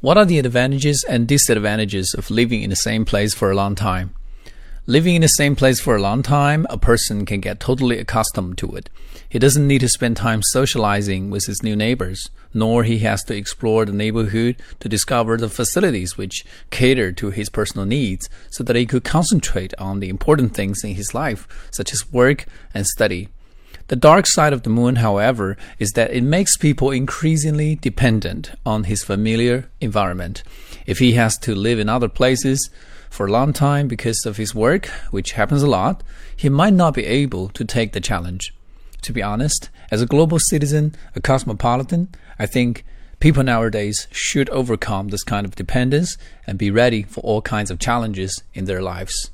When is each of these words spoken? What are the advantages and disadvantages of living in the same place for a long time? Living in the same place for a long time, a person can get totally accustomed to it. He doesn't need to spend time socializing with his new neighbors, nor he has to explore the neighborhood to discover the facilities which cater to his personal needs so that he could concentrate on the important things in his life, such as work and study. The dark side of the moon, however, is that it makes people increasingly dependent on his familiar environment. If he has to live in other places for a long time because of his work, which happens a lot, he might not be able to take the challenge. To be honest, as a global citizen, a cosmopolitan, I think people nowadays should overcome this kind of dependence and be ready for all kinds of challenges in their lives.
What 0.00 0.16
are 0.16 0.24
the 0.24 0.38
advantages 0.38 1.04
and 1.08 1.26
disadvantages 1.26 2.14
of 2.14 2.30
living 2.30 2.62
in 2.62 2.70
the 2.70 2.76
same 2.76 3.04
place 3.04 3.34
for 3.34 3.50
a 3.50 3.56
long 3.56 3.74
time? 3.74 4.14
Living 4.86 5.16
in 5.16 5.22
the 5.22 5.28
same 5.28 5.56
place 5.56 5.80
for 5.80 5.96
a 5.96 6.00
long 6.00 6.22
time, 6.22 6.68
a 6.70 6.78
person 6.78 7.26
can 7.26 7.40
get 7.40 7.58
totally 7.58 7.98
accustomed 7.98 8.58
to 8.58 8.76
it. 8.76 8.88
He 9.28 9.40
doesn't 9.40 9.66
need 9.66 9.80
to 9.80 9.88
spend 9.88 10.16
time 10.16 10.40
socializing 10.44 11.30
with 11.30 11.46
his 11.46 11.64
new 11.64 11.74
neighbors, 11.74 12.30
nor 12.54 12.84
he 12.84 12.98
has 12.98 13.24
to 13.24 13.36
explore 13.36 13.84
the 13.84 13.92
neighborhood 13.92 14.54
to 14.78 14.88
discover 14.88 15.36
the 15.36 15.48
facilities 15.48 16.16
which 16.16 16.44
cater 16.70 17.10
to 17.10 17.30
his 17.30 17.50
personal 17.50 17.84
needs 17.84 18.30
so 18.50 18.62
that 18.62 18.76
he 18.76 18.86
could 18.86 19.02
concentrate 19.02 19.74
on 19.78 19.98
the 19.98 20.08
important 20.08 20.54
things 20.54 20.84
in 20.84 20.94
his 20.94 21.12
life, 21.12 21.48
such 21.72 21.92
as 21.92 22.12
work 22.12 22.46
and 22.72 22.86
study. 22.86 23.30
The 23.88 23.96
dark 23.96 24.26
side 24.26 24.52
of 24.52 24.64
the 24.64 24.70
moon, 24.70 24.96
however, 24.96 25.56
is 25.78 25.92
that 25.92 26.12
it 26.12 26.22
makes 26.22 26.58
people 26.58 26.90
increasingly 26.90 27.74
dependent 27.74 28.50
on 28.66 28.84
his 28.84 29.02
familiar 29.02 29.70
environment. 29.80 30.42
If 30.84 30.98
he 30.98 31.12
has 31.12 31.38
to 31.38 31.54
live 31.54 31.78
in 31.78 31.88
other 31.88 32.10
places 32.10 32.68
for 33.08 33.26
a 33.26 33.30
long 33.30 33.54
time 33.54 33.88
because 33.88 34.26
of 34.26 34.36
his 34.36 34.54
work, 34.54 34.86
which 35.10 35.32
happens 35.32 35.62
a 35.62 35.66
lot, 35.66 36.02
he 36.36 36.50
might 36.50 36.74
not 36.74 36.92
be 36.92 37.06
able 37.06 37.48
to 37.48 37.64
take 37.64 37.94
the 37.94 38.00
challenge. 38.00 38.52
To 39.02 39.12
be 39.14 39.22
honest, 39.22 39.70
as 39.90 40.02
a 40.02 40.06
global 40.06 40.38
citizen, 40.38 40.94
a 41.16 41.20
cosmopolitan, 41.22 42.08
I 42.38 42.44
think 42.44 42.84
people 43.20 43.42
nowadays 43.42 44.06
should 44.10 44.50
overcome 44.50 45.08
this 45.08 45.24
kind 45.24 45.46
of 45.46 45.56
dependence 45.56 46.18
and 46.46 46.58
be 46.58 46.70
ready 46.70 47.04
for 47.04 47.20
all 47.20 47.40
kinds 47.40 47.70
of 47.70 47.78
challenges 47.78 48.42
in 48.52 48.66
their 48.66 48.82
lives. 48.82 49.30